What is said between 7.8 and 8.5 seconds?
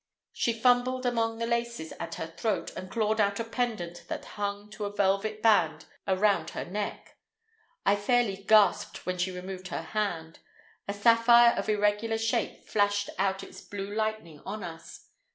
I fairly